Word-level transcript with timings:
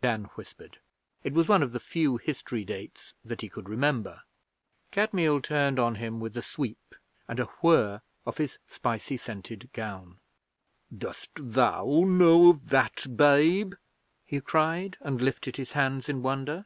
Dan 0.00 0.24
whispered. 0.36 0.78
It 1.22 1.34
was 1.34 1.48
one 1.48 1.62
of 1.62 1.72
the 1.72 1.78
few 1.78 2.16
history 2.16 2.64
dates 2.64 3.12
that 3.26 3.42
he 3.42 3.50
could 3.50 3.68
remember. 3.68 4.22
Kadmiel 4.90 5.42
turned 5.42 5.78
on 5.78 5.96
him 5.96 6.18
with 6.18 6.34
a 6.34 6.40
sweep 6.40 6.94
and 7.28 7.38
a 7.38 7.44
whirr 7.60 8.00
of 8.24 8.38
his 8.38 8.56
spicy 8.66 9.18
scented 9.18 9.68
gown. 9.74 10.16
'Dost 10.96 11.32
thou 11.34 11.84
know 12.06 12.48
of 12.48 12.70
that, 12.70 13.04
babe?' 13.14 13.74
he 14.24 14.40
cried, 14.40 14.96
and 15.02 15.20
lifted 15.20 15.58
his 15.58 15.72
hands 15.72 16.08
in 16.08 16.22
wonder. 16.22 16.64